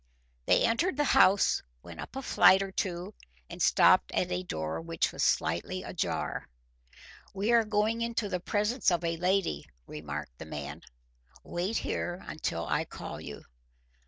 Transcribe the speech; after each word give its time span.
They 0.47 0.63
entered 0.63 0.97
the 0.97 1.03
house, 1.13 1.61
went 1.83 1.99
up 1.99 2.15
a 2.15 2.23
flight 2.23 2.63
or 2.63 2.71
two, 2.71 3.13
and 3.51 3.61
stopped 3.61 4.11
at 4.13 4.31
a 4.31 4.41
door 4.41 4.81
which 4.81 5.11
was 5.11 5.21
slightly 5.21 5.83
ajar. 5.83 6.47
"We 7.35 7.51
are 7.51 7.63
going 7.65 8.01
into 8.01 8.27
the 8.27 8.39
presence 8.39 8.89
of 8.89 9.03
a 9.03 9.17
lady," 9.17 9.67
remarked 9.85 10.39
the 10.39 10.47
man. 10.47 10.81
"Wait 11.43 11.77
here 11.77 12.23
until 12.27 12.65
I 12.67 12.83
call 12.83 13.21
you." 13.21 13.43